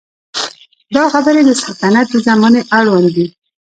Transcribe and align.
دا 0.95 1.03
خبرې 1.13 1.41
د 1.45 1.51
سلطنت 1.61 2.05
د 2.11 2.15
زمانې 2.27 2.61
اړوند 2.77 3.07
دي. 3.15 3.27